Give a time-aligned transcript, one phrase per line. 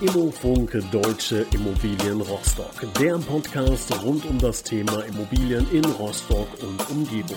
[0.00, 2.90] Immofunk Deutsche Immobilien Rostock.
[2.98, 7.36] Der Podcast rund um das Thema Immobilien in Rostock und Umgebung.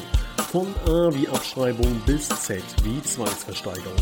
[0.49, 3.97] Von A wie Abschreibung bis Z wie Zwangsversteigerung.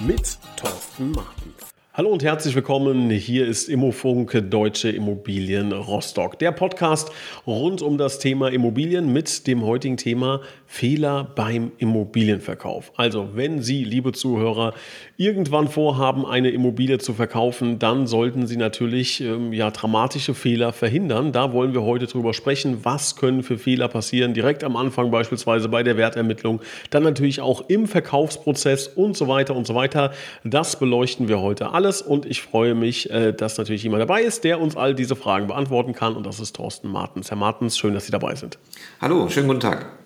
[0.00, 1.70] Mit Thorsten Martens.
[1.92, 3.10] Hallo und herzlich willkommen.
[3.10, 6.38] Hier ist Immofunk Deutsche Immobilien Rostock.
[6.38, 7.10] Der Podcast
[7.48, 12.92] rund um das Thema Immobilien mit dem heutigen Thema Fehler beim Immobilienverkauf.
[12.96, 14.72] Also, wenn Sie, liebe Zuhörer,
[15.20, 21.30] irgendwann vorhaben, eine Immobilie zu verkaufen, dann sollten Sie natürlich ähm, ja, dramatische Fehler verhindern.
[21.32, 22.86] Da wollen wir heute drüber sprechen.
[22.86, 24.32] Was können für Fehler passieren?
[24.32, 29.54] Direkt am Anfang beispielsweise bei der Wertermittlung, dann natürlich auch im Verkaufsprozess und so weiter
[29.54, 30.12] und so weiter.
[30.42, 34.44] Das beleuchten wir heute alles und ich freue mich, äh, dass natürlich jemand dabei ist,
[34.44, 37.28] der uns all diese Fragen beantworten kann und das ist Thorsten Martens.
[37.28, 38.58] Herr Martens, schön, dass Sie dabei sind.
[39.02, 39.99] Hallo, schönen guten Tag.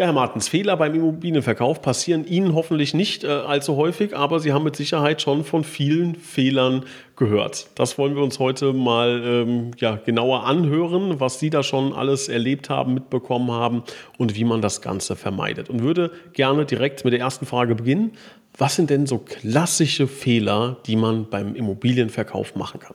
[0.00, 4.54] Ja, Herr Martens, Fehler beim Immobilienverkauf passieren Ihnen hoffentlich nicht äh, allzu häufig, aber Sie
[4.54, 6.86] haben mit Sicherheit schon von vielen Fehlern
[7.16, 7.68] gehört.
[7.74, 12.30] Das wollen wir uns heute mal ähm, ja, genauer anhören, was Sie da schon alles
[12.30, 13.82] erlebt haben, mitbekommen haben
[14.16, 15.68] und wie man das Ganze vermeidet.
[15.68, 18.12] Und würde gerne direkt mit der ersten Frage beginnen.
[18.56, 22.94] Was sind denn so klassische Fehler, die man beim Immobilienverkauf machen kann?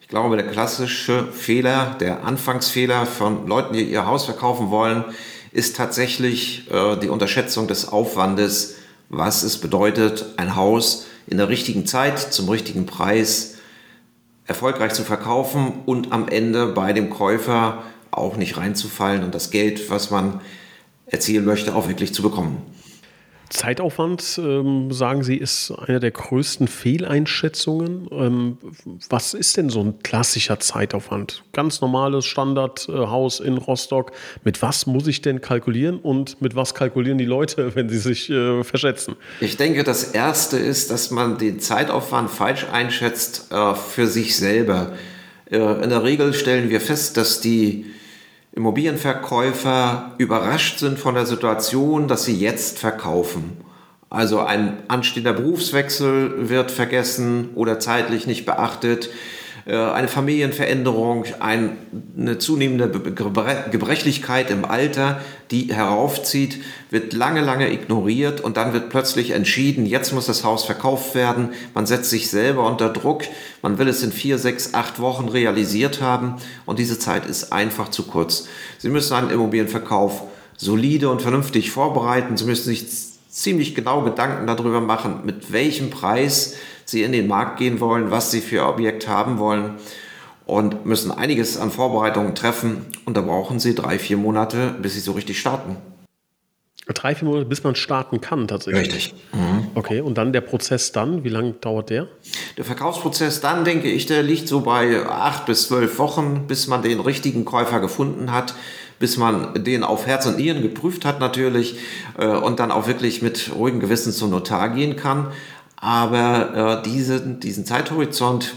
[0.00, 5.04] Ich glaube, der klassische Fehler, der Anfangsfehler von Leuten, die ihr Haus verkaufen wollen,
[5.56, 8.74] ist tatsächlich äh, die Unterschätzung des Aufwandes,
[9.08, 13.54] was es bedeutet, ein Haus in der richtigen Zeit, zum richtigen Preis
[14.46, 19.88] erfolgreich zu verkaufen und am Ende bei dem Käufer auch nicht reinzufallen und das Geld,
[19.90, 20.40] was man
[21.06, 22.58] erzielen möchte, auch wirklich zu bekommen.
[23.50, 28.08] Zeitaufwand, ähm, sagen Sie, ist eine der größten Fehleinschätzungen.
[28.10, 28.58] Ähm,
[29.08, 31.44] was ist denn so ein klassischer Zeitaufwand?
[31.52, 34.12] Ganz normales Standardhaus in Rostock.
[34.44, 38.30] Mit was muss ich denn kalkulieren und mit was kalkulieren die Leute, wenn sie sich
[38.30, 39.16] äh, verschätzen?
[39.40, 44.92] Ich denke, das Erste ist, dass man den Zeitaufwand falsch einschätzt äh, für sich selber.
[45.50, 47.86] Äh, in der Regel stellen wir fest, dass die
[48.56, 53.58] Immobilienverkäufer überrascht sind von der Situation, dass sie jetzt verkaufen.
[54.08, 59.10] Also ein anstehender Berufswechsel wird vergessen oder zeitlich nicht beachtet.
[59.66, 68.56] Äh, eine Familienveränderung, eine zunehmende Gebrechlichkeit im Alter, die heraufzieht, wird lange, lange ignoriert und
[68.56, 71.50] dann wird plötzlich entschieden, jetzt muss das Haus verkauft werden.
[71.74, 73.24] Man setzt sich selber unter Druck,
[73.60, 77.88] man will es in vier, sechs, acht Wochen realisiert haben und diese Zeit ist einfach
[77.88, 78.46] zu kurz.
[78.78, 80.22] Sie müssen einen Immobilienverkauf
[80.56, 82.36] solide und vernünftig vorbereiten.
[82.36, 86.54] Sie müssen sich ziemlich genau Gedanken darüber machen, mit welchem Preis
[86.86, 89.74] sie in den Markt gehen wollen, was sie für Objekt haben wollen
[90.46, 92.86] und müssen einiges an Vorbereitungen treffen.
[93.04, 95.76] Und da brauchen sie drei, vier Monate, bis sie so richtig starten.
[96.86, 98.94] Drei, vier Monate, bis man starten kann tatsächlich.
[98.94, 99.14] Richtig.
[99.34, 99.66] Mhm.
[99.74, 102.08] Okay, und dann der Prozess dann, wie lange dauert der?
[102.56, 106.80] Der Verkaufsprozess dann, denke ich, der liegt so bei acht bis zwölf Wochen, bis man
[106.80, 108.54] den richtigen Käufer gefunden hat,
[108.98, 111.78] bis man den auf Herz und Nieren geprüft hat natürlich
[112.18, 115.28] äh, und dann auch wirklich mit ruhigem Gewissen zum Notar gehen kann.
[115.76, 118.54] Aber äh, diese, diesen Zeithorizont,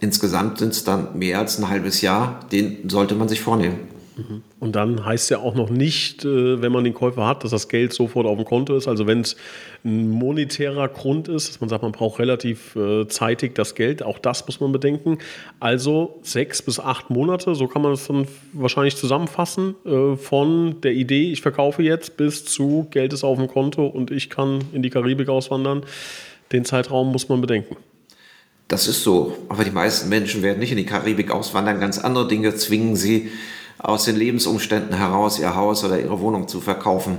[0.00, 3.93] insgesamt sind es dann mehr als ein halbes Jahr, den sollte man sich vornehmen.
[4.60, 7.68] Und dann heißt ja auch noch nicht, äh, wenn man den Käufer hat, dass das
[7.68, 8.86] Geld sofort auf dem Konto ist.
[8.86, 9.36] Also wenn es
[9.84, 14.18] ein monetärer Grund ist, dass man sagt, man braucht relativ äh, zeitig das Geld, auch
[14.18, 15.18] das muss man bedenken.
[15.58, 20.92] Also sechs bis acht Monate, so kann man es dann wahrscheinlich zusammenfassen, äh, von der
[20.92, 24.82] Idee, ich verkaufe jetzt, bis zu Geld ist auf dem Konto und ich kann in
[24.82, 25.84] die Karibik auswandern.
[26.52, 27.76] Den Zeitraum muss man bedenken.
[28.68, 29.36] Das ist so.
[29.48, 31.80] Aber die meisten Menschen werden nicht in die Karibik auswandern.
[31.80, 33.30] Ganz andere Dinge zwingen sie
[33.78, 37.18] aus den Lebensumständen heraus, ihr Haus oder ihre Wohnung zu verkaufen.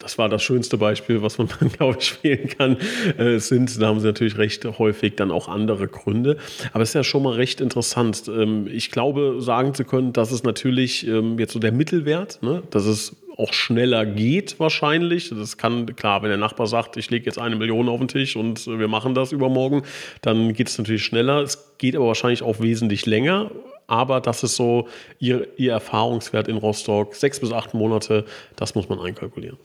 [0.00, 2.76] Das war das schönste Beispiel, was man, glaube ich, wählen kann.
[3.18, 6.36] Äh, sind, da haben Sie natürlich recht häufig dann auch andere Gründe.
[6.72, 8.28] Aber es ist ja schon mal recht interessant.
[8.28, 12.62] Ähm, ich glaube, sagen zu können, dass es natürlich ähm, jetzt so der Mittelwert, ne,
[12.70, 15.30] dass es auch schneller geht wahrscheinlich.
[15.30, 18.36] Das kann, klar, wenn der Nachbar sagt, ich lege jetzt eine Million auf den Tisch
[18.36, 19.82] und wir machen das übermorgen,
[20.22, 21.40] dann geht es natürlich schneller.
[21.42, 23.50] Es geht aber wahrscheinlich auch wesentlich länger.
[23.86, 24.88] Aber das ist so
[25.18, 27.14] ihr, ihr Erfahrungswert in Rostock.
[27.14, 28.26] Sechs bis acht Monate,
[28.56, 29.56] das muss man einkalkulieren.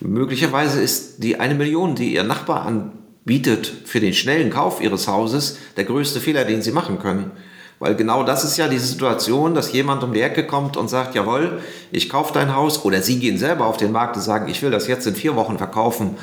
[0.00, 5.58] Möglicherweise ist die eine Million, die Ihr Nachbar anbietet für den schnellen Kauf Ihres Hauses,
[5.76, 7.30] der größte Fehler, den Sie machen können.
[7.82, 11.16] Weil genau das ist ja die Situation, dass jemand um die Ecke kommt und sagt,
[11.16, 11.58] jawohl,
[11.90, 14.70] ich kaufe dein Haus oder Sie gehen selber auf den Markt und sagen, ich will
[14.70, 16.16] das jetzt in vier Wochen verkaufen.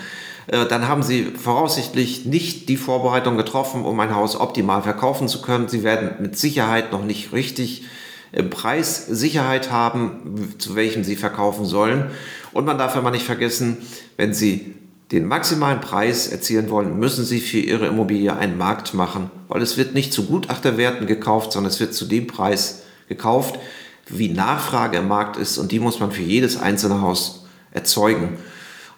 [0.48, 5.42] Äh, dann haben Sie voraussichtlich nicht die Vorbereitung getroffen, um ein Haus optimal verkaufen zu
[5.42, 5.68] können.
[5.68, 7.84] Sie werden mit Sicherheit noch nicht richtig
[8.32, 12.06] im Preis Sicherheit haben, zu welchem Sie verkaufen sollen.
[12.54, 13.80] Und man darf immer nicht vergessen,
[14.16, 14.76] wenn Sie
[15.12, 19.78] den maximalen Preis erzielen wollen, müssen Sie für Ihre Immobilie einen Markt machen, weil es
[19.78, 23.60] wird nicht zu Gutachterwerten gekauft, sondern es wird zu dem Preis gekauft,
[24.08, 28.38] wie Nachfrage im Markt ist und die muss man für jedes einzelne Haus erzeugen.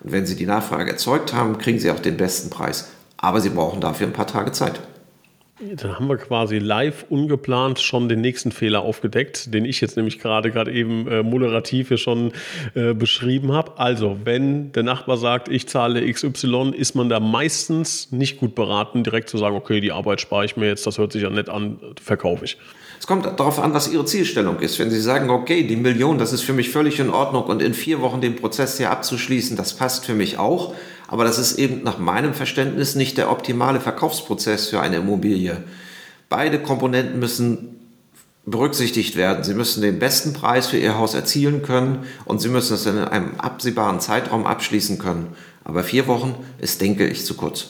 [0.02, 2.90] Und wenn Sie die Nachfrage erzeugt haben, kriegen Sie auch den besten Preis.
[3.18, 4.80] Aber Sie brauchen dafür ein paar Tage Zeit.
[5.62, 10.18] Dann haben wir quasi live ungeplant schon den nächsten Fehler aufgedeckt, den ich jetzt nämlich
[10.18, 12.31] gerade gerade eben äh, moderativ hier schon
[12.74, 13.78] äh, beschrieben habe.
[13.78, 19.04] Also, wenn der Nachbar sagt, ich zahle XY, ist man da meistens nicht gut beraten,
[19.04, 21.48] direkt zu sagen, okay, die Arbeit spare ich mir jetzt, das hört sich ja nett
[21.50, 22.58] an, verkaufe ich.
[23.00, 24.80] Es kommt darauf an, was Ihre Zielstellung ist.
[24.80, 27.74] Wenn Sie sagen, okay, die Million, das ist für mich völlig in Ordnung und in
[27.74, 30.74] vier Wochen den Prozess hier abzuschließen, das passt für mich auch,
[31.12, 35.62] aber das ist eben nach meinem Verständnis nicht der optimale Verkaufsprozess für eine Immobilie.
[36.30, 37.81] Beide Komponenten müssen
[38.46, 39.44] berücksichtigt werden.
[39.44, 42.98] Sie müssen den besten Preis für Ihr Haus erzielen können und Sie müssen es in
[42.98, 45.36] einem absehbaren Zeitraum abschließen können.
[45.66, 47.68] Aber vier Wochen ist, denke ich, zu kurz.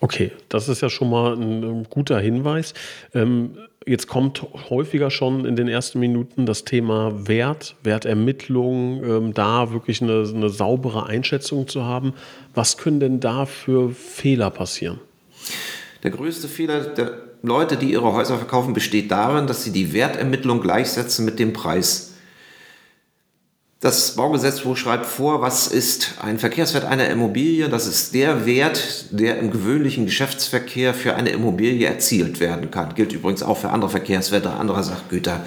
[0.00, 2.74] Okay, das ist ja schon mal ein, guter Hinweis.
[3.14, 3.56] Ähm,
[3.86, 10.02] Jetzt kommt häufiger schon in den ersten Minuten das Thema Wert, Wertermittlung, ähm, da wirklich
[10.02, 12.12] eine, eine saubere Einschätzung zu haben.
[12.54, 15.00] Was können denn da für Fehler passieren?
[16.02, 17.12] Der größte Fehler der
[17.42, 22.09] Leute, die ihre Häuser verkaufen, besteht darin, dass sie die Wertermittlung gleichsetzen mit dem Preis.
[23.80, 27.70] Das Baugesetzbuch schreibt vor, was ist ein Verkehrswert einer Immobilie?
[27.70, 32.94] Das ist der Wert, der im gewöhnlichen Geschäftsverkehr für eine Immobilie erzielt werden kann.
[32.94, 35.42] Gilt übrigens auch für andere Verkehrswerte anderer Sachgüter.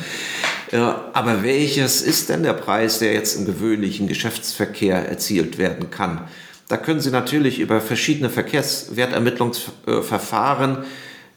[0.71, 6.27] Äh, aber welches ist denn der Preis, der jetzt im gewöhnlichen Geschäftsverkehr erzielt werden kann?
[6.69, 10.85] Da können Sie natürlich über verschiedene Verkehrswertermittlungsverfahren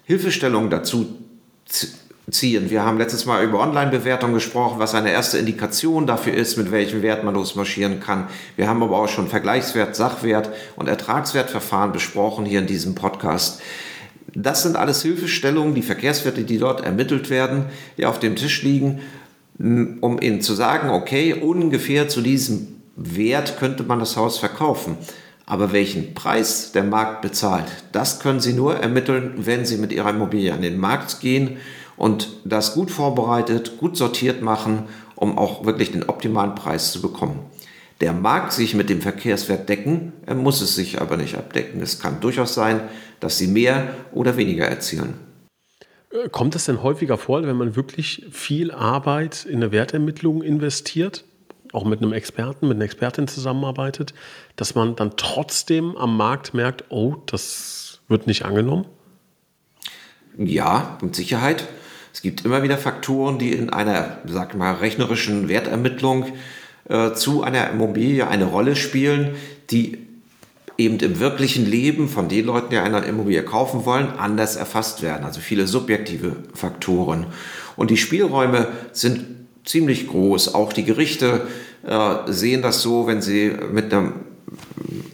[0.04, 1.18] Hilfestellungen dazu
[2.30, 2.70] ziehen.
[2.70, 7.02] Wir haben letztes Mal über Online-Bewertung gesprochen, was eine erste Indikation dafür ist, mit welchem
[7.02, 8.26] Wert man losmarschieren kann.
[8.56, 13.62] Wir haben aber auch schon Vergleichswert, Sachwert und Ertragswertverfahren besprochen hier in diesem Podcast.
[14.34, 19.00] Das sind alles Hilfestellungen, die Verkehrswerte, die dort ermittelt werden, die auf dem Tisch liegen,
[19.58, 24.98] um Ihnen zu sagen, okay, ungefähr zu diesem Wert könnte man das Haus verkaufen.
[25.46, 30.10] Aber welchen Preis der Markt bezahlt, das können Sie nur ermitteln, wenn Sie mit Ihrer
[30.10, 31.58] Immobilie an den Markt gehen
[31.96, 34.84] und das gut vorbereitet, gut sortiert machen,
[35.14, 37.40] um auch wirklich den optimalen Preis zu bekommen.
[38.00, 41.80] Der mag sich mit dem Verkehrswert decken, er muss es sich aber nicht abdecken.
[41.80, 42.82] Es kann durchaus sein,
[43.20, 45.14] dass sie mehr oder weniger erzielen.
[46.10, 51.24] Äh, kommt es denn häufiger vor, wenn man wirklich viel Arbeit in eine Wertermittlung investiert,
[51.72, 54.12] auch mit einem Experten, mit einer Expertin zusammenarbeitet,
[54.56, 58.84] dass man dann trotzdem am Markt merkt, oh, das wird nicht angenommen?
[60.38, 61.66] Ja, mit Sicherheit.
[62.16, 66.24] Es gibt immer wieder Faktoren, die in einer, sag mal, rechnerischen Wertermittlung
[66.88, 69.34] äh, zu einer Immobilie eine Rolle spielen,
[69.68, 69.98] die
[70.78, 75.26] eben im wirklichen Leben von den Leuten, die eine Immobilie kaufen wollen, anders erfasst werden.
[75.26, 77.26] Also viele subjektive Faktoren.
[77.76, 79.26] Und die Spielräume sind
[79.66, 80.54] ziemlich groß.
[80.54, 81.46] Auch die Gerichte
[81.86, 84.14] äh, sehen das so, wenn sie mit einem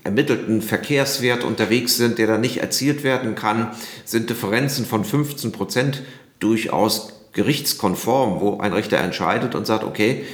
[0.04, 3.72] ermittelten Verkehrswert unterwegs sind, der dann nicht erzielt werden kann,
[4.04, 6.02] sind Differenzen von 15 Prozent
[6.42, 10.24] durchaus gerichtskonform, wo ein Richter entscheidet und sagt, okay,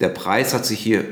[0.00, 1.04] der Preis hat sich hier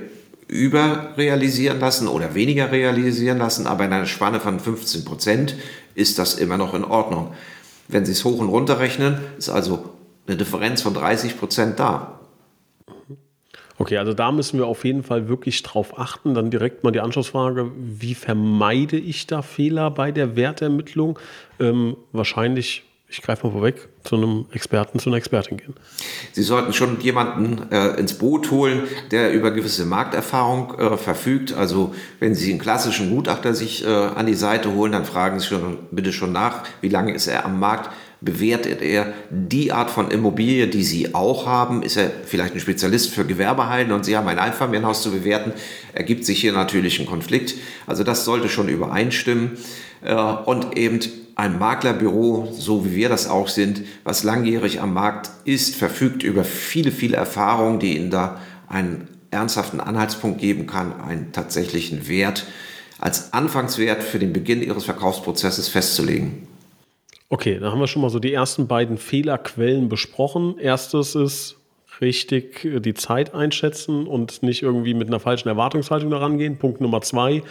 [0.49, 5.57] überrealisieren lassen oder weniger realisieren lassen, aber in einer Spanne von 15 Prozent
[5.95, 7.33] ist das immer noch in Ordnung.
[7.89, 9.91] Wenn Sie es hoch und runter rechnen, ist also
[10.27, 12.21] eine Differenz von 30 Prozent da.
[13.77, 16.35] Okay, also da müssen wir auf jeden Fall wirklich drauf achten.
[16.35, 21.19] Dann direkt mal die Anschlussfrage, wie vermeide ich da Fehler bei der Wertermittlung?
[21.59, 22.85] Ähm, wahrscheinlich
[23.15, 25.75] ich greife mal vorweg, zu einem Experten, zu einer Expertin gehen.
[26.33, 31.53] Sie sollten schon jemanden äh, ins Boot holen, der über gewisse Markterfahrung äh, verfügt.
[31.53, 35.47] Also wenn Sie einen klassischen Gutachter sich äh, an die Seite holen, dann fragen Sie
[35.47, 37.91] schon, bitte schon nach, wie lange ist er am Markt?
[38.21, 41.83] Bewertet er die Art von Immobilie, die Sie auch haben?
[41.83, 45.53] Ist er vielleicht ein Spezialist für Gewerbehallen und Sie haben ein Einfamilienhaus zu bewerten?
[45.93, 47.55] Ergibt sich hier natürlich ein Konflikt.
[47.87, 49.53] Also das sollte schon übereinstimmen.
[50.03, 51.01] Äh, und eben
[51.37, 56.45] ein Maklerbüro, so wie wir das auch sind, was langjährig am Markt ist, verfügt über
[56.45, 62.47] viele, viele Erfahrungen, die Ihnen da einen ernsthaften Anhaltspunkt geben kann, einen tatsächlichen Wert
[62.99, 66.47] als Anfangswert für den Beginn Ihres Verkaufsprozesses festzulegen.
[67.29, 70.57] Okay, dann haben wir schon mal so die ersten beiden Fehlerquellen besprochen.
[70.59, 71.57] Erstes ist
[72.01, 76.59] richtig die Zeit einschätzen und nicht irgendwie mit einer falschen Erwartungshaltung daran gehen.
[76.59, 77.43] Punkt Nummer zwei,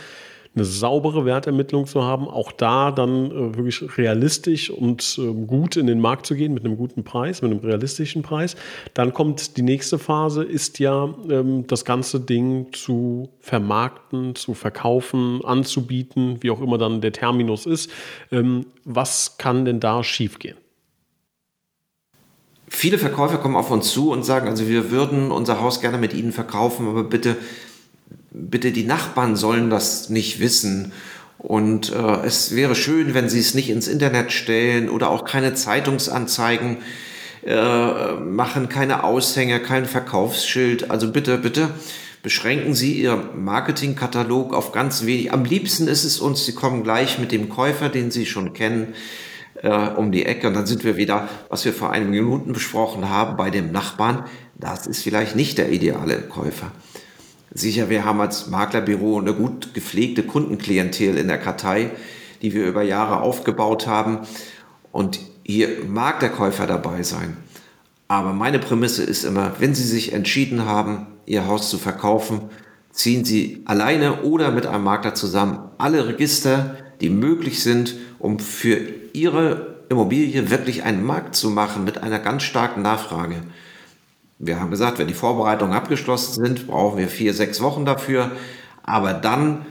[0.55, 5.87] eine saubere Wertermittlung zu haben, auch da dann äh, wirklich realistisch und äh, gut in
[5.87, 8.55] den Markt zu gehen mit einem guten Preis, mit einem realistischen Preis.
[8.93, 15.43] Dann kommt die nächste Phase, ist ja ähm, das ganze Ding zu vermarkten, zu verkaufen,
[15.43, 17.89] anzubieten, wie auch immer dann der Terminus ist.
[18.31, 20.57] Ähm, was kann denn da schiefgehen?
[22.75, 26.11] Viele Verkäufer kommen auf uns zu und sagen, also wir würden unser Haus gerne mit
[26.13, 27.37] Ihnen verkaufen, aber bitte,
[28.33, 30.91] bitte die Nachbarn sollen das nicht wissen.
[31.37, 35.53] Und äh, es wäre schön, wenn Sie es nicht ins Internet stellen oder auch keine
[35.53, 36.77] Zeitungsanzeigen
[37.45, 40.89] äh, machen, keine Aushänge, kein Verkaufsschild.
[40.89, 41.69] Also bitte, bitte
[42.21, 45.33] beschränken Sie Ihr Marketingkatalog auf ganz wenig.
[45.33, 48.93] Am liebsten ist es uns, Sie kommen gleich mit dem Käufer, den Sie schon kennen,
[49.61, 53.09] äh, um die Ecke und dann sind wir wieder, was wir vor einigen Minuten besprochen
[53.09, 54.23] haben, bei dem Nachbarn.
[54.55, 56.71] Das ist vielleicht nicht der ideale Käufer.
[57.55, 61.91] Sicher, wir haben als Maklerbüro eine gut gepflegte Kundenklientel in der Kartei,
[62.41, 64.19] die wir über Jahre aufgebaut haben.
[64.91, 67.37] Und hier mag der Käufer dabei sein.
[68.07, 72.49] Aber meine Prämisse ist immer, wenn Sie sich entschieden haben, Ihr Haus zu verkaufen,
[72.91, 78.79] ziehen Sie alleine oder mit einem Makler zusammen alle Register, die möglich sind, um für
[79.13, 83.35] ihre Immobilie wirklich einen Markt zu machen mit einer ganz starken Nachfrage.
[84.45, 88.31] Wir haben gesagt, wenn die Vorbereitungen abgeschlossen sind, brauchen wir vier, sechs Wochen dafür.
[88.83, 89.65] Aber dann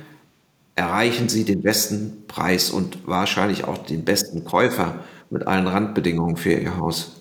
[0.75, 6.55] erreichen Sie den besten Preis und wahrscheinlich auch den besten Käufer mit allen Randbedingungen für
[6.55, 7.21] Ihr Haus.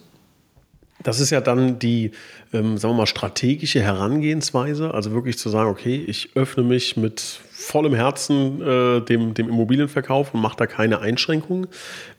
[1.04, 2.12] Das ist ja dann die,
[2.54, 4.94] ähm, sagen wir mal, strategische Herangehensweise.
[4.94, 7.20] Also wirklich zu sagen, okay, ich öffne mich mit
[7.52, 11.68] vollem Herzen äh, dem, dem Immobilienverkauf und mache da keine Einschränkungen.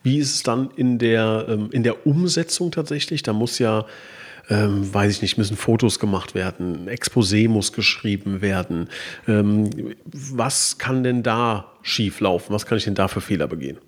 [0.02, 3.22] Wie ist es dann in der, ähm, in der Umsetzung tatsächlich?
[3.22, 3.86] Da muss ja,
[4.49, 8.88] ähm, weiß ich nicht, müssen Fotos gemacht werden, ein Exposé muss geschrieben werden.
[9.28, 12.54] Ähm, was kann denn da schieflaufen?
[12.54, 13.78] Was kann ich denn da für Fehler begehen?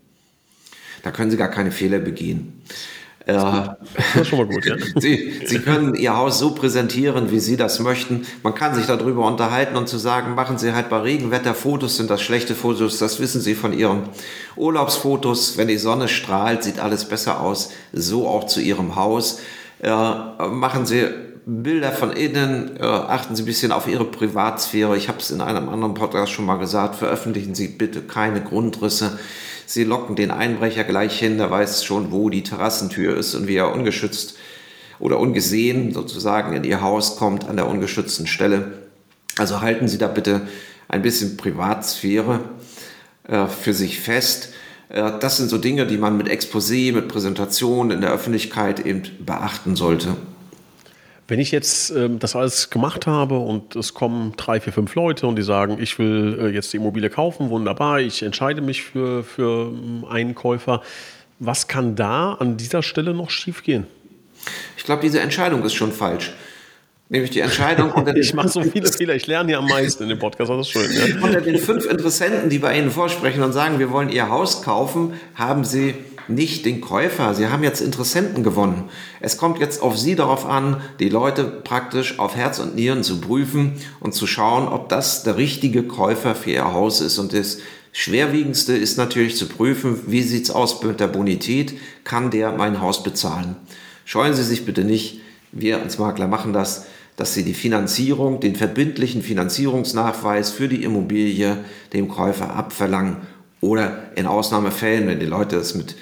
[1.02, 2.62] Da können Sie gar keine Fehler begehen.
[3.26, 3.78] Ja.
[3.94, 4.76] Das ist schon mal gut, ja.
[5.00, 8.26] Sie, Sie können Ihr Haus so präsentieren, wie Sie das möchten.
[8.42, 12.10] Man kann sich darüber unterhalten und zu sagen, machen Sie halt bei Regenwetter Fotos, sind
[12.10, 14.10] das schlechte Fotos, das wissen Sie von Ihren
[14.56, 15.56] Urlaubsfotos.
[15.56, 17.70] Wenn die Sonne strahlt, sieht alles besser aus.
[17.92, 19.40] So auch zu Ihrem Haus.
[19.84, 21.04] Äh, machen Sie
[21.44, 24.96] Bilder von innen, achten Sie ein bisschen auf Ihre Privatsphäre.
[24.96, 29.18] Ich habe es in einem anderen Podcast schon mal gesagt, veröffentlichen Sie bitte keine Grundrisse.
[29.66, 33.56] Sie locken den Einbrecher gleich hin, der weiß schon, wo die Terrassentür ist und wie
[33.56, 34.38] er ungeschützt
[35.00, 38.72] oder ungesehen sozusagen in Ihr Haus kommt an der ungeschützten Stelle.
[39.36, 40.48] Also halten Sie da bitte
[40.88, 42.40] ein bisschen Privatsphäre
[43.28, 44.54] äh, für sich fest.
[44.88, 49.02] Äh, das sind so Dinge, die man mit Exposé, mit Präsentation in der Öffentlichkeit eben
[49.20, 50.16] beachten sollte.
[51.26, 55.26] Wenn ich jetzt ähm, das alles gemacht habe und es kommen drei, vier, fünf Leute
[55.26, 59.24] und die sagen, ich will äh, jetzt die Immobilie kaufen, wunderbar, ich entscheide mich für,
[59.24, 60.82] für ähm, einen Käufer,
[61.38, 63.86] was kann da an dieser Stelle noch schiefgehen?
[64.76, 66.32] Ich glaube, diese Entscheidung ist schon falsch.
[67.08, 70.08] Nämlich die Entscheidung unter Ich mache so viele Fehler, ich lerne ja am meisten in
[70.08, 70.90] dem Podcast, das ist schön.
[70.92, 71.22] Ja.
[71.22, 75.14] Unter den fünf Interessenten, die bei Ihnen vorsprechen und sagen, wir wollen Ihr Haus kaufen,
[75.34, 75.94] haben Sie
[76.28, 77.34] nicht den Käufer.
[77.34, 78.84] Sie haben jetzt Interessenten gewonnen.
[79.20, 83.20] Es kommt jetzt auf Sie darauf an, die Leute praktisch auf Herz und Nieren zu
[83.20, 87.18] prüfen und zu schauen, ob das der richtige Käufer für Ihr Haus ist.
[87.18, 87.58] Und das
[87.92, 91.74] Schwerwiegendste ist natürlich zu prüfen, wie sieht es aus mit der Bonität?
[92.04, 93.56] Kann der mein Haus bezahlen?
[94.04, 95.20] Scheuen Sie sich bitte nicht,
[95.52, 101.58] wir als Makler machen das, dass Sie die Finanzierung, den verbindlichen Finanzierungsnachweis für die Immobilie
[101.92, 103.18] dem Käufer abverlangen
[103.60, 105.96] oder in Ausnahmefällen, wenn die Leute das mit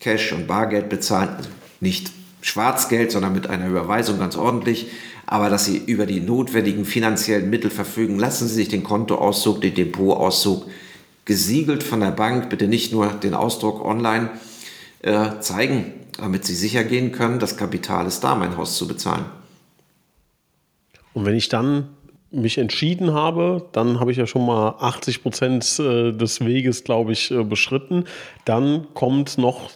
[0.00, 1.48] Cash und Bargeld bezahlen, also
[1.80, 2.10] nicht
[2.42, 4.88] Schwarzgeld, sondern mit einer Überweisung ganz ordentlich,
[5.24, 9.74] aber dass Sie über die notwendigen finanziellen Mittel verfügen, lassen Sie sich den Kontoauszug, den
[9.74, 10.66] Depotauszug
[11.24, 14.30] gesiegelt von der Bank, bitte nicht nur den Ausdruck online
[15.02, 19.24] äh, zeigen, damit Sie sicher gehen können, das Kapital ist da, mein Haus zu bezahlen.
[21.16, 21.88] Und wenn ich dann
[22.30, 27.12] mich entschieden habe, dann habe ich ja schon mal 80 Prozent äh, des Weges, glaube
[27.12, 28.04] ich, äh, beschritten.
[28.44, 29.70] Dann kommt noch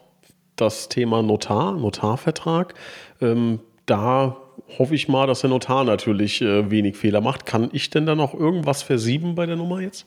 [0.57, 2.75] das Thema Notar, Notarvertrag.
[3.23, 4.37] Ähm, da
[4.79, 7.47] hoffe ich mal, dass der Notar natürlich äh, wenig Fehler macht.
[7.47, 10.05] Kann ich denn da noch irgendwas versieben bei der Nummer jetzt?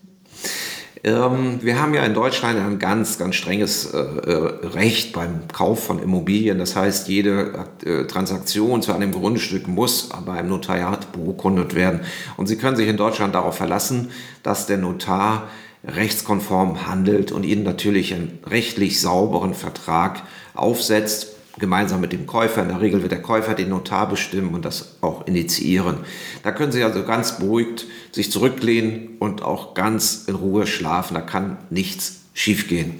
[1.04, 5.84] Ähm, wir haben ja in Deutschland ein ganz, ganz strenges äh, äh, Recht beim Kauf
[5.84, 6.60] von Immobilien.
[6.60, 12.02] Das heißt, jede äh, Transaktion zu einem Grundstück muss bei einem Notariat beurkundet werden.
[12.38, 14.12] Und Sie können sich in Deutschland darauf verlassen,
[14.44, 15.50] dass der Notar
[15.86, 20.24] rechtskonform handelt und Ihnen natürlich einen rechtlich sauberen Vertrag
[20.54, 21.33] aufsetzt.
[21.57, 22.62] Gemeinsam mit dem Käufer.
[22.62, 25.98] In der Regel wird der Käufer den Notar bestimmen und das auch initiieren.
[26.41, 31.13] Da können Sie also ganz beruhigt sich zurücklehnen und auch ganz in Ruhe schlafen.
[31.13, 33.00] Da kann nichts schiefgehen.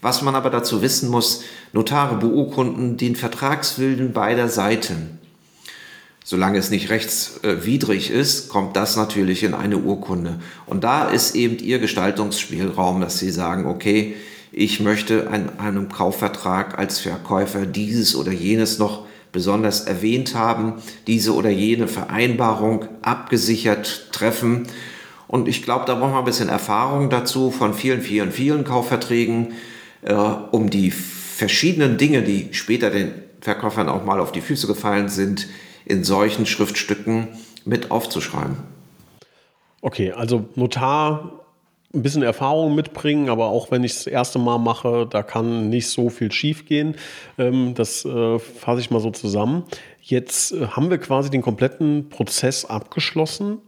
[0.00, 5.18] Was man aber dazu wissen muss, Notare beurkunden den Vertragswillen beider Seiten.
[6.24, 10.40] Solange es nicht rechtswidrig ist, kommt das natürlich in eine Urkunde.
[10.66, 14.14] Und da ist eben Ihr Gestaltungsspielraum, dass Sie sagen, okay,
[14.52, 20.74] ich möchte an einem Kaufvertrag als Verkäufer dieses oder jenes noch besonders erwähnt haben,
[21.06, 24.68] diese oder jene Vereinbarung abgesichert treffen.
[25.26, 29.54] Und ich glaube, da brauchen wir ein bisschen Erfahrung dazu von vielen, vielen, vielen Kaufverträgen,
[30.02, 35.08] äh, um die verschiedenen Dinge, die später den Verkäufern auch mal auf die Füße gefallen
[35.08, 35.48] sind,
[35.86, 37.28] in solchen Schriftstücken
[37.64, 38.56] mit aufzuschreiben.
[39.80, 41.41] Okay, also Notar
[41.94, 45.88] ein bisschen Erfahrung mitbringen, aber auch wenn ich das erste Mal mache, da kann nicht
[45.88, 46.96] so viel schiefgehen.
[47.38, 49.64] Ähm, das äh, fasse ich mal so zusammen.
[50.00, 53.58] Jetzt äh, haben wir quasi den kompletten Prozess abgeschlossen.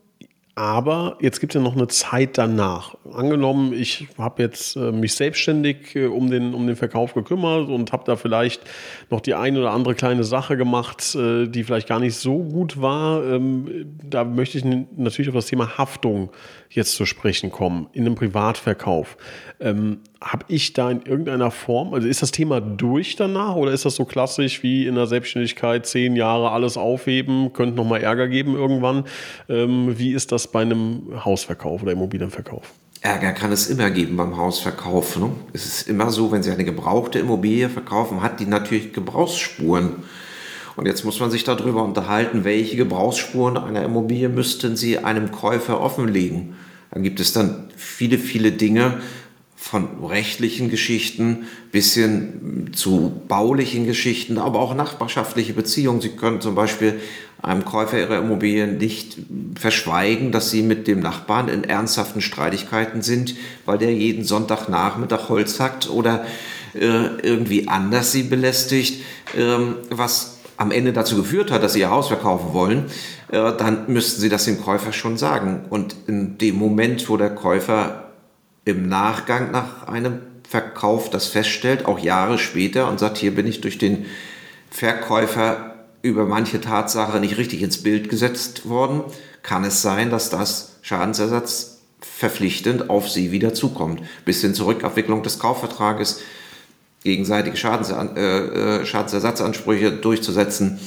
[0.56, 2.94] Aber jetzt gibt es ja noch eine Zeit danach.
[3.12, 7.92] Angenommen, ich habe jetzt äh, mich selbstständig äh, um, den, um den Verkauf gekümmert und
[7.92, 8.62] habe da vielleicht
[9.11, 12.80] noch die eine oder andere kleine Sache gemacht, äh, die vielleicht gar nicht so gut
[12.80, 13.25] war.
[13.25, 16.30] Ähm, da möchte ich natürlich auf das Thema Haftung
[16.70, 19.16] jetzt zu sprechen kommen, in einem Privatverkauf.
[19.58, 23.85] Ähm, habe ich da in irgendeiner Form, also ist das Thema durch danach oder ist
[23.85, 28.54] das so klassisch wie in der Selbstständigkeit, zehn Jahre alles aufheben, könnte nochmal Ärger geben
[28.54, 29.04] irgendwann?
[29.49, 32.73] Ähm, wie ist das bei einem Hausverkauf oder Immobilienverkauf?
[33.02, 35.19] Ärger kann es immer geben beim Hausverkauf.
[35.19, 35.31] Ne?
[35.52, 39.97] Es ist immer so, wenn Sie eine gebrauchte Immobilie verkaufen, hat die natürlich Gebrauchsspuren.
[40.76, 45.83] Und jetzt muss man sich darüber unterhalten, welche Gebrauchsspuren einer Immobilie müssten Sie einem Käufer
[45.83, 46.54] offenlegen.
[46.90, 49.02] Dann gibt es dann viele, viele Dinge,
[49.64, 56.02] von rechtlichen Geschichten bis hin zu baulichen Geschichten, aber auch nachbarschaftliche Beziehungen.
[56.02, 57.00] Sie können zum Beispiel
[57.40, 59.16] einem Käufer Ihrer Immobilien nicht
[59.59, 65.59] verschweigen, dass Sie mit dem Nachbarn in ernsthaften Streitigkeiten sind, weil der jeden Sonntagnachmittag Holz
[65.59, 66.26] hackt oder
[66.75, 69.02] äh, irgendwie anders Sie belästigt,
[69.35, 69.56] äh,
[69.88, 72.85] was am Ende dazu geführt hat, dass Sie Ihr Haus verkaufen wollen,
[73.28, 75.64] äh, dann müssten Sie das dem Käufer schon sagen.
[75.71, 78.03] Und in dem Moment, wo der Käufer
[78.64, 83.61] im Nachgang nach einem Verkauf das feststellt, auch Jahre später und sagt, hier bin ich
[83.61, 84.06] durch den
[84.71, 89.02] Verkäufer über manche Tatsache nicht richtig ins Bild gesetzt worden,
[89.43, 94.02] kann es sein, dass das Schadensersatz verpflichtend auf Sie wieder zukommt.
[94.25, 96.21] Bis hin zur Rückabwicklung des Kaufvertrages,
[97.02, 100.78] gegenseitige Schadens, äh, äh, Schadensersatzansprüche durchzusetzen.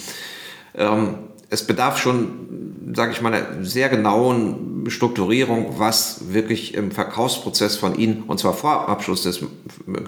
[0.76, 1.16] Ähm,
[1.50, 7.98] es bedarf schon, sage ich mal, einer sehr genauen Strukturierung, was wirklich im Verkaufsprozess von
[7.98, 9.44] Ihnen, und zwar vor Abschluss des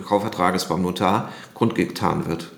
[0.07, 2.51] Kaufvertrages beim Notar, kundgetan wird.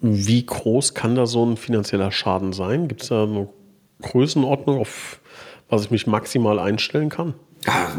[0.00, 2.88] Wie groß kann da so ein finanzieller Schaden sein?
[2.88, 3.48] Gibt es da eine
[4.02, 5.20] Größenordnung, auf
[5.68, 7.34] was ich mich maximal einstellen kann?
[7.66, 7.90] Ja,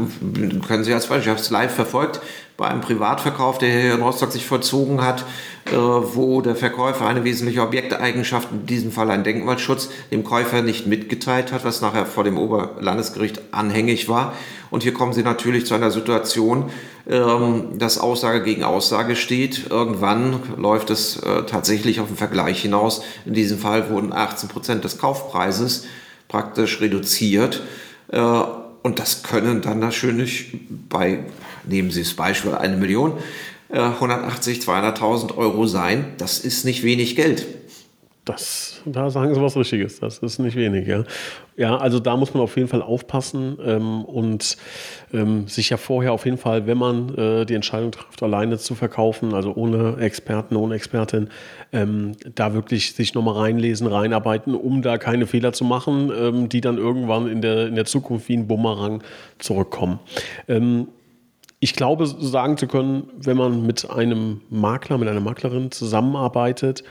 [0.66, 2.22] können Sie als Beispiel, ich habe es live verfolgt,
[2.56, 5.26] bei einem Privatverkauf, der hier in Rostock sich vollzogen hat,
[5.66, 10.88] äh, wo der Verkäufer eine wesentliche Objekteigenschaft, in diesem Fall ein Denkmalschutz, dem Käufer nicht
[10.88, 14.34] mitgeteilt hat, was nachher vor dem Oberlandesgericht anhängig war.
[14.72, 16.72] Und hier kommen Sie natürlich zu einer Situation,
[17.10, 19.68] ähm, dass Aussage gegen Aussage steht.
[19.70, 23.04] Irgendwann läuft es äh, tatsächlich auf den Vergleich hinaus.
[23.26, 25.86] In diesem Fall wurden 18 Prozent des Kaufpreises
[26.28, 27.62] praktisch reduziert.
[28.10, 28.42] Äh,
[28.82, 30.58] und das können dann natürlich
[30.90, 31.20] bei,
[31.66, 33.14] nehmen Sie das Beispiel, eine Million,
[33.72, 36.14] 180, äh, 200.000 Euro sein.
[36.18, 37.46] Das ist nicht wenig Geld.
[38.30, 40.00] Das, da sagen Sie was Richtiges.
[40.00, 40.88] Das ist nicht wenig.
[40.88, 41.04] Ja,
[41.58, 44.56] ja also da muss man auf jeden Fall aufpassen ähm, und
[45.12, 48.76] ähm, sich ja vorher auf jeden Fall, wenn man äh, die Entscheidung trifft, alleine zu
[48.76, 51.30] verkaufen, also ohne Experten, ohne Expertin,
[51.74, 56.62] ähm, da wirklich sich nochmal reinlesen, reinarbeiten, um da keine Fehler zu machen, ähm, die
[56.62, 59.02] dann irgendwann in der, in der Zukunft wie ein Bumerang
[59.40, 60.00] zurückkommen.
[60.48, 60.90] Ähm,
[61.60, 66.84] ich glaube, sagen zu können, wenn man mit einem Makler, mit einer Maklerin zusammenarbeitet,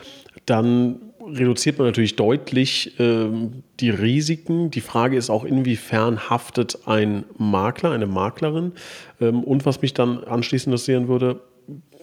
[0.46, 3.26] dann reduziert man natürlich deutlich äh,
[3.80, 4.70] die Risiken.
[4.70, 8.72] Die Frage ist auch, inwiefern haftet ein Makler, eine Maklerin?
[9.20, 11.40] Ähm, und was mich dann anschließend interessieren würde,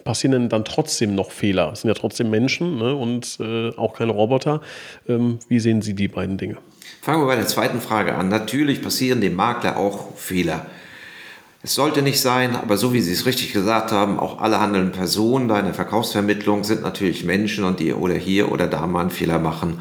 [0.04, 1.72] passieren denn dann trotzdem noch Fehler?
[1.72, 2.94] Es sind ja trotzdem Menschen ne?
[2.94, 4.60] und äh, auch keine Roboter.
[5.08, 6.56] Ähm, wie sehen Sie die beiden Dinge?
[7.02, 8.28] Fangen wir bei der zweiten Frage an.
[8.28, 10.66] Natürlich passieren dem Makler auch Fehler.
[11.66, 14.92] Es sollte nicht sein, aber so wie Sie es richtig gesagt haben, auch alle handelnden
[14.92, 19.10] Personen da in Verkaufsvermittlung sind natürlich Menschen und die oder hier oder da mal einen
[19.10, 19.80] Fehler machen.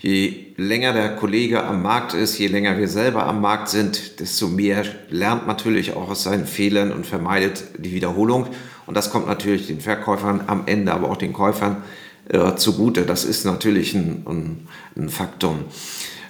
[0.00, 4.48] Je länger der Kollege am Markt ist, je länger wir selber am Markt sind, desto
[4.48, 8.48] mehr lernt natürlich auch aus seinen Fehlern und vermeidet die Wiederholung.
[8.86, 11.84] Und das kommt natürlich den Verkäufern am Ende, aber auch den Käufern
[12.28, 13.02] äh, zugute.
[13.02, 15.60] Das ist natürlich ein, ein, ein Faktum.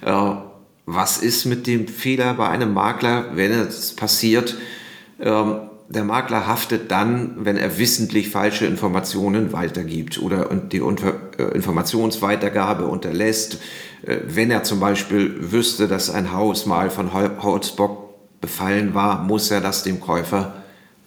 [0.04, 0.32] Äh,
[0.84, 4.56] was ist mit dem Fehler bei einem Makler, wenn es passiert?
[5.20, 12.86] Ähm, der Makler haftet dann, wenn er wissentlich falsche Informationen weitergibt oder die äh, Informationsweitergabe
[12.86, 13.58] unterlässt.
[14.02, 19.50] Äh, wenn er zum Beispiel wüsste, dass ein Haus mal von Holzbock befallen war, muss
[19.50, 20.54] er das dem Käufer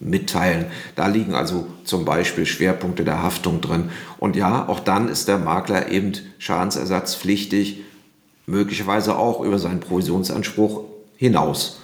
[0.00, 0.66] mitteilen.
[0.96, 3.90] Da liegen also zum Beispiel Schwerpunkte der Haftung drin.
[4.18, 7.82] Und ja, auch dann ist der Makler eben schadensersatzpflichtig,
[8.46, 10.84] möglicherweise auch über seinen Provisionsanspruch
[11.16, 11.80] hinaus.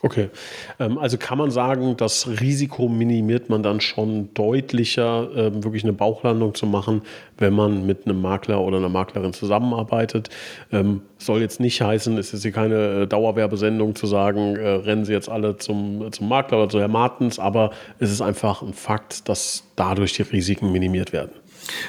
[0.00, 0.30] Okay,
[0.78, 5.92] ähm, also kann man sagen, das Risiko minimiert man dann schon deutlicher, ähm, wirklich eine
[5.92, 7.02] Bauchlandung zu machen,
[7.36, 10.30] wenn man mit einem Makler oder einer Maklerin zusammenarbeitet.
[10.70, 15.04] Ähm, soll jetzt nicht heißen, es ist hier keine äh, Dauerwerbesendung zu sagen, äh, rennen
[15.04, 18.74] Sie jetzt alle zum, zum Makler oder zu Herrn Martens, aber es ist einfach ein
[18.74, 21.32] Fakt, dass dadurch die Risiken minimiert werden.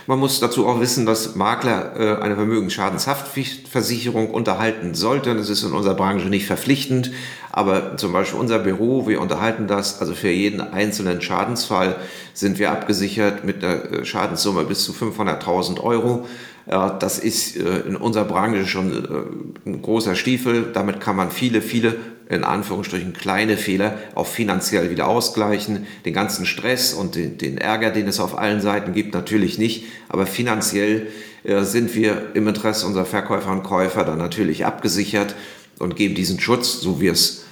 [0.08, 5.38] Man muss dazu auch wissen, dass Makler äh, eine Vermögensschadenshaftpflichtversicherung unterhalten sollten.
[5.38, 7.12] Das ist in unserer Branche nicht verpflichtend,
[7.52, 10.00] aber zum Beispiel unser Büro, wir unterhalten das.
[10.00, 11.96] Also für jeden einzelnen Schadensfall
[12.34, 16.26] sind wir abgesichert mit einer äh, Schadenssumme bis zu 500.000 Euro.
[16.70, 20.68] Das ist äh, in unserer Branche schon äh, ein großer Stiefel.
[20.72, 21.96] Damit kann man viele, viele
[22.30, 25.88] in Anführungsstrichen kleine Fehler auch finanziell wieder ausgleichen.
[26.06, 29.86] Den ganzen Stress und den, den Ärger, den es auf allen Seiten gibt, natürlich nicht.
[30.10, 31.08] Aber finanziell
[31.44, 35.34] äh, sind wir im Interesse unserer Verkäufer und Käufer dann natürlich abgesichert
[35.80, 37.46] und geben diesen Schutz, so wir es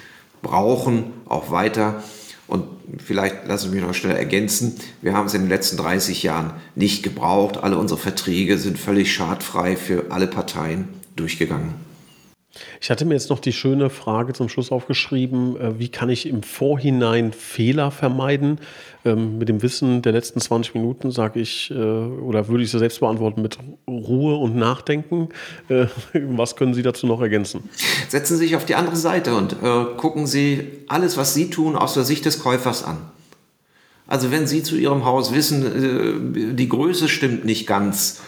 [0.44, 2.04] brauchen, auch weiter.
[2.46, 2.66] Und
[3.04, 4.76] vielleicht lassen Sie mich noch schnell ergänzen.
[5.02, 7.58] Wir haben es in den letzten 30 Jahren nicht gebraucht.
[7.58, 11.88] Alle unsere Verträge sind völlig schadfrei für alle Parteien durchgegangen.
[12.82, 16.28] Ich hatte mir jetzt noch die schöne Frage zum Schluss aufgeschrieben, äh, wie kann ich
[16.28, 18.60] im Vorhinein Fehler vermeiden?
[19.06, 22.80] Ähm, mit dem Wissen der letzten 20 Minuten sage ich, äh, oder würde ich sie
[22.80, 25.30] selbst beantworten mit Ruhe und Nachdenken.
[25.70, 27.70] Äh, was können Sie dazu noch ergänzen?
[28.10, 29.58] Setzen Sie sich auf die andere Seite und
[29.98, 32.98] gucken Sie alles, was Sie tun, aus der Sicht des Käufers an.
[34.08, 38.22] Also wenn Sie zu Ihrem Haus wissen, die Größe stimmt nicht ganz,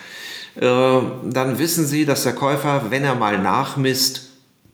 [0.56, 4.30] dann wissen Sie, dass der Käufer, wenn er mal nachmisst,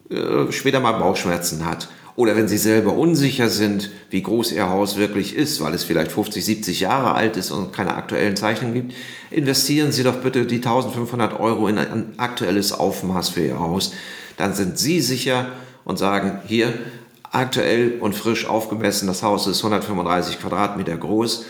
[0.09, 1.89] äh, später mal Bauchschmerzen hat.
[2.15, 6.11] Oder wenn Sie selber unsicher sind, wie groß Ihr Haus wirklich ist, weil es vielleicht
[6.13, 8.93] 50, 70 Jahre alt ist und keine aktuellen Zeichnungen gibt,
[9.31, 13.91] investieren Sie doch bitte die 1500 Euro in ein aktuelles Aufmaß für Ihr Haus.
[14.37, 15.47] Dann sind Sie sicher
[15.83, 16.73] und sagen, hier,
[17.31, 21.45] aktuell und frisch aufgemessen, das Haus ist 135 Quadratmeter groß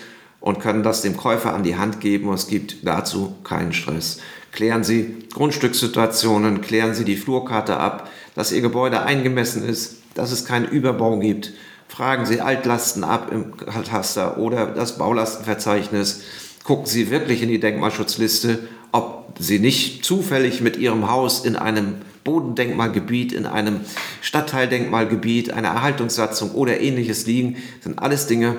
[0.46, 4.20] und können das dem Käufer an die Hand geben es gibt dazu keinen Stress.
[4.52, 10.46] Klären Sie Grundstückssituationen, klären Sie die Flurkarte ab, dass Ihr Gebäude eingemessen ist, dass es
[10.46, 11.54] keinen Überbau gibt.
[11.88, 16.22] Fragen Sie Altlasten ab im Kataster oder das Baulastenverzeichnis.
[16.64, 21.96] Gucken Sie wirklich in die Denkmalschutzliste, ob Sie nicht zufällig mit Ihrem Haus in einem
[22.24, 23.80] Bodendenkmalgebiet, in einem
[24.22, 27.56] Stadtteildenkmalgebiet, einer Erhaltungssatzung oder ähnliches liegen.
[27.78, 28.58] Das sind alles Dinge,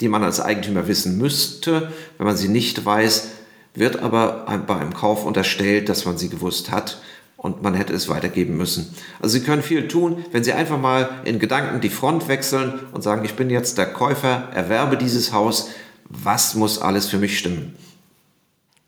[0.00, 1.92] die man als Eigentümer wissen müsste.
[2.18, 3.28] Wenn man sie nicht weiß,
[3.74, 6.98] wird aber bei einem Kauf unterstellt, dass man sie gewusst hat
[7.36, 8.94] und man hätte es weitergeben müssen.
[9.20, 13.02] Also Sie können viel tun, wenn Sie einfach mal in Gedanken die Front wechseln und
[13.02, 15.70] sagen, ich bin jetzt der Käufer, erwerbe dieses Haus,
[16.08, 17.76] was muss alles für mich stimmen?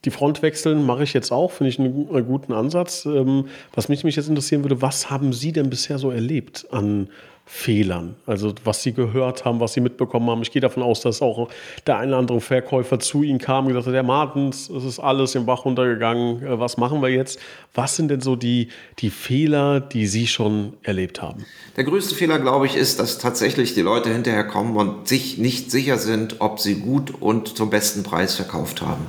[0.04, 3.04] Die Front wechseln mache ich jetzt auch, finde ich einen, guten Ansatz.
[3.04, 7.08] Ähm, was mich, mich jetzt interessieren würde, was haben Sie denn bisher so erlebt an
[7.50, 8.14] Fehlern.
[8.26, 10.42] Also was sie gehört haben, was sie mitbekommen haben.
[10.42, 11.48] Ich gehe davon aus, dass auch
[11.86, 15.00] der eine oder andere Verkäufer zu ihnen kam und gesagt hat, der Martens, es ist
[15.00, 17.40] alles im Bach runtergegangen, äh, was machen wir jetzt?
[17.72, 21.46] Was sind denn so die, die Fehler, die Sie schon erlebt haben?
[21.78, 25.70] Der größte Fehler, glaube ich, ist, dass tatsächlich die Leute hinterher kommen und sich nicht
[25.70, 29.06] sicher sind, ob sie gut und zum besten Preis verkauft haben.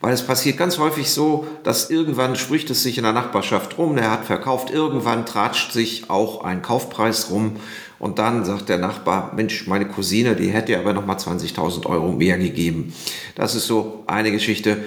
[0.00, 3.94] Weil es passiert ganz häufig so, dass irgendwann spricht es sich in der Nachbarschaft rum,
[3.94, 7.51] der hat verkauft, irgendwann tratscht sich auch ein Kaufpreis rum
[7.98, 12.38] und dann sagt der Nachbar, Mensch, meine Cousine, die hätte aber nochmal 20.000 Euro mehr
[12.38, 12.92] gegeben.
[13.34, 14.78] Das ist so eine Geschichte.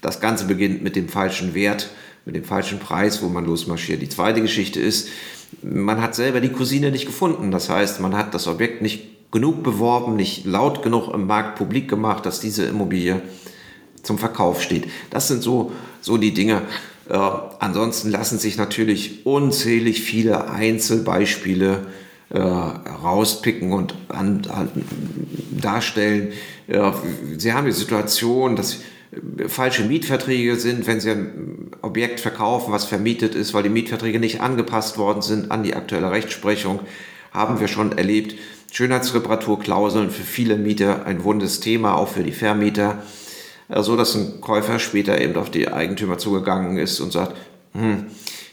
[0.00, 1.90] Das Ganze beginnt mit dem falschen Wert,
[2.24, 4.02] mit dem falschen Preis, wo man losmarschiert.
[4.02, 5.08] Die zweite Geschichte ist,
[5.62, 7.50] man hat selber die Cousine nicht gefunden.
[7.50, 11.88] Das heißt, man hat das Objekt nicht genug beworben, nicht laut genug im Markt publik
[11.88, 13.22] gemacht, dass diese Immobilie
[14.02, 14.88] zum Verkauf steht.
[15.10, 16.62] Das sind so, so die Dinge.
[17.08, 17.16] Äh,
[17.58, 21.86] ansonsten lassen sich natürlich unzählig viele Einzelbeispiele
[22.30, 24.70] äh, rauspicken und an, an,
[25.50, 26.32] darstellen.
[26.66, 26.92] Äh,
[27.38, 28.80] Sie haben die Situation, dass
[29.46, 34.42] falsche Mietverträge sind, wenn Sie ein Objekt verkaufen, was vermietet ist, weil die Mietverträge nicht
[34.42, 36.80] angepasst worden sind an die aktuelle Rechtsprechung,
[37.32, 38.34] haben wir schon erlebt.
[38.70, 43.02] Schönheitsreparaturklauseln für viele Mieter ein wundes Thema, auch für die Vermieter.
[43.68, 47.36] So dass ein Käufer später eben auf die Eigentümer zugegangen ist und sagt,
[47.72, 48.06] hm,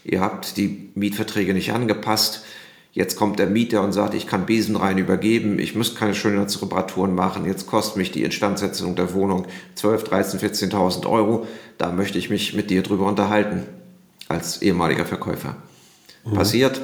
[0.04, 2.44] ihr habt die Mietverträge nicht angepasst.
[2.92, 7.14] Jetzt kommt der Mieter und sagt, ich kann Besen rein übergeben, ich muss keine Schönheitsreparaturen
[7.14, 11.46] machen, jetzt kostet mich die Instandsetzung der Wohnung 12, 13, 14.000 Euro.
[11.76, 13.64] Da möchte ich mich mit dir drüber unterhalten,
[14.28, 15.56] als ehemaliger Verkäufer.
[16.24, 16.34] Mhm.
[16.34, 16.80] Passiert.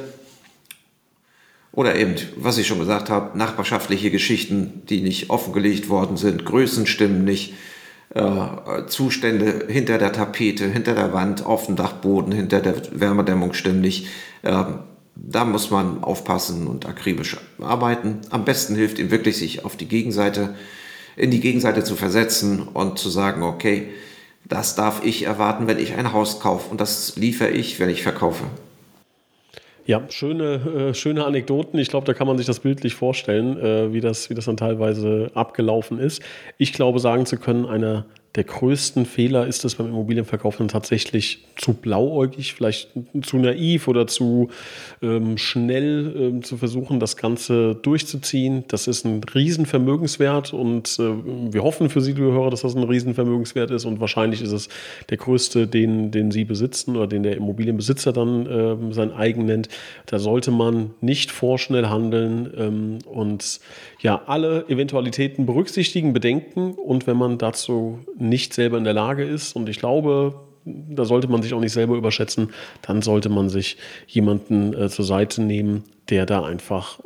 [1.73, 6.87] Oder eben, was ich schon gesagt habe, nachbarschaftliche Geschichten, die nicht offengelegt worden sind, Größen
[6.87, 7.55] stimmen nicht,
[8.15, 14.09] äh, Zustände hinter der Tapete, hinter der Wand, auf dem Dachboden, hinter der Wärmedämmung nicht.
[14.43, 14.65] Äh,
[15.15, 18.21] da muss man aufpassen und akribisch arbeiten.
[18.31, 20.55] Am besten hilft ihm wirklich, sich auf die Gegenseite,
[21.17, 23.89] in die Gegenseite zu versetzen und zu sagen, okay,
[24.45, 28.03] das darf ich erwarten, wenn ich ein Haus kaufe und das liefere ich, wenn ich
[28.03, 28.45] verkaufe.
[29.85, 31.79] Ja, schöne, äh, schöne Anekdoten.
[31.79, 34.57] Ich glaube, da kann man sich das bildlich vorstellen, äh, wie, das, wie das dann
[34.57, 36.23] teilweise abgelaufen ist.
[36.57, 41.45] Ich glaube, sagen zu können, einer der größten Fehler ist es beim Immobilienverkauf dann tatsächlich
[41.57, 42.89] zu blauäugig, vielleicht
[43.23, 44.49] zu naiv oder zu
[45.03, 48.65] ähm, schnell ähm, zu versuchen, das Ganze durchzuziehen.
[48.69, 51.13] Das ist ein Riesenvermögenswert und äh,
[51.53, 54.71] wir hoffen für Sie, liebe Hörer, dass das ein Riesenvermögenswert ist und wahrscheinlich ist es
[55.11, 59.69] der größte, den, den Sie besitzen oder den der Immobilienbesitzer dann äh, sein eigen nennt.
[60.07, 63.61] Da sollte man nicht vorschnell handeln ähm, und
[64.01, 69.55] ja, alle Eventualitäten berücksichtigen, bedenken und wenn man dazu nicht selber in der Lage ist,
[69.55, 72.51] und ich glaube, da sollte man sich auch nicht selber überschätzen,
[72.83, 77.01] dann sollte man sich jemanden äh, zur Seite nehmen, der da einfach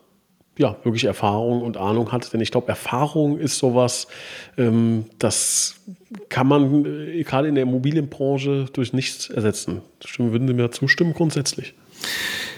[0.58, 2.32] ja, wirklich Erfahrung und Ahnung hat.
[2.32, 4.08] Denn ich glaube, Erfahrung ist sowas,
[4.56, 5.80] ähm, das
[6.28, 9.82] kann man äh, gerade in der Immobilienbranche durch nichts ersetzen.
[10.04, 11.74] Stimmen, würden Sie mir zustimmen grundsätzlich?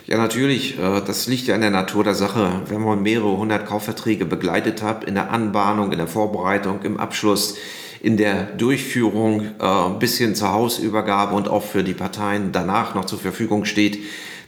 [0.07, 0.79] Ja, natürlich.
[0.79, 2.63] Äh, das liegt ja in der Natur der Sache.
[2.69, 7.57] Wenn man mehrere hundert Kaufverträge begleitet hat, in der Anbahnung, in der Vorbereitung, im Abschluss,
[8.01, 13.05] in der Durchführung äh, bis hin zur Hausübergabe und auch für die Parteien danach noch
[13.05, 13.99] zur Verfügung steht,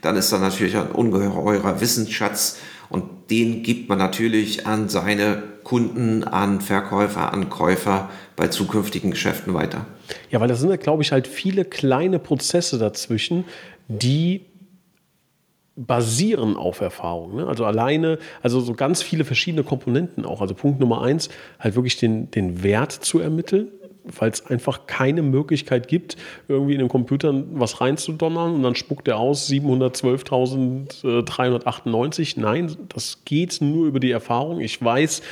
[0.03, 2.59] dann ist da natürlich ein ungeheurer Wissensschatz
[2.89, 9.55] und den gibt man natürlich an seine Kunden, an Verkäufer, an Käufer bei zukünftigen Geschäften
[9.55, 9.87] weiter.
[10.31, 13.45] Ja, weil da sind ja, glaube ich, halt viele kleine Prozesse dazwischen,
[13.87, 14.41] die
[15.87, 17.37] basieren auf Erfahrung.
[17.37, 17.47] Ne?
[17.47, 20.41] Also alleine, also so ganz viele verschiedene Komponenten auch.
[20.41, 23.69] Also Punkt Nummer eins, halt wirklich den, den Wert zu ermitteln
[24.05, 26.17] weil es einfach keine Möglichkeit gibt,
[26.49, 32.39] irgendwie in den Computern was reinzudonnern und dann spuckt er aus 712.398.
[32.41, 34.61] Nein, das geht nur über die Erfahrung.
[34.61, 35.23] Ich weiß,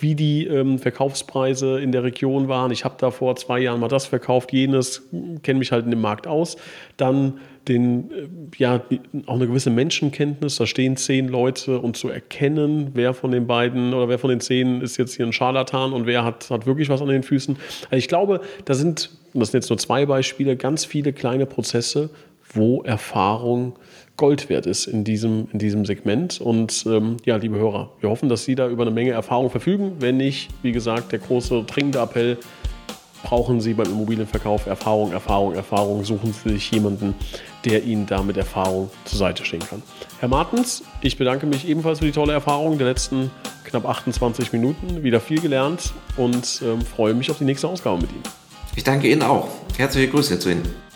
[0.00, 2.70] wie die ähm, Verkaufspreise in der Region waren.
[2.70, 5.02] Ich habe da vor zwei Jahren mal das verkauft, jenes,
[5.42, 6.56] kenne mich halt in dem Markt aus.
[6.96, 8.82] Dann den, äh, ja,
[9.26, 10.56] auch eine gewisse Menschenkenntnis.
[10.56, 14.40] Da stehen zehn Leute und zu erkennen, wer von den beiden oder wer von den
[14.40, 17.56] zehn ist jetzt hier ein Scharlatan und wer hat, hat wirklich was an den Füßen.
[17.84, 22.10] Also ich glaube, da sind, das sind jetzt nur zwei Beispiele, ganz viele kleine Prozesse,
[22.52, 23.74] wo Erfahrung
[24.16, 26.40] Gold wert ist in diesem, in diesem Segment.
[26.40, 29.92] Und ähm, ja, liebe Hörer, wir hoffen, dass Sie da über eine Menge Erfahrung verfügen.
[30.00, 32.36] Wenn nicht, wie gesagt, der große dringende Appell,
[33.22, 36.04] brauchen Sie beim Immobilienverkauf Erfahrung, Erfahrung, Erfahrung.
[36.04, 37.14] Suchen Sie sich jemanden,
[37.64, 39.82] der Ihnen da mit Erfahrung zur Seite stehen kann.
[40.20, 43.30] Herr Martens, ich bedanke mich ebenfalls für die tolle Erfahrung der letzten
[43.64, 45.02] knapp 28 Minuten.
[45.02, 48.22] Wieder viel gelernt und ähm, freue mich auf die nächste Ausgabe mit Ihnen.
[48.74, 49.48] Ich danke Ihnen auch.
[49.76, 50.87] Herzliche Grüße zu Ihnen.